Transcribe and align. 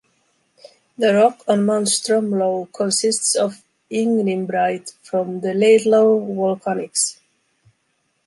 The 0.97 1.13
rock 1.13 1.43
on 1.47 1.63
Mount 1.67 1.85
Stromlo 1.87 2.73
consists 2.73 3.35
of 3.35 3.61
ignimbrite 3.91 4.93
from 5.03 5.41
the 5.41 5.53
Laidlaw 5.53 6.19
Volcanics. 6.25 7.17